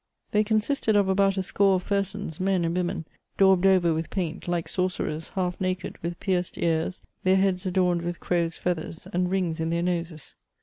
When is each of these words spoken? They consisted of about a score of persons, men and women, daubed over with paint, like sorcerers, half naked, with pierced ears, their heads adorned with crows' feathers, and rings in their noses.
They 0.31 0.43
consisted 0.43 0.95
of 0.95 1.07
about 1.07 1.37
a 1.37 1.43
score 1.43 1.75
of 1.75 1.85
persons, 1.85 2.39
men 2.39 2.65
and 2.65 2.75
women, 2.75 3.05
daubed 3.37 3.67
over 3.67 3.93
with 3.93 4.09
paint, 4.09 4.47
like 4.47 4.67
sorcerers, 4.67 5.29
half 5.35 5.61
naked, 5.61 5.99
with 5.99 6.19
pierced 6.19 6.57
ears, 6.57 7.03
their 7.23 7.35
heads 7.37 7.67
adorned 7.67 8.01
with 8.01 8.19
crows' 8.19 8.57
feathers, 8.57 9.07
and 9.13 9.29
rings 9.29 9.59
in 9.59 9.69
their 9.69 9.83
noses. 9.83 10.35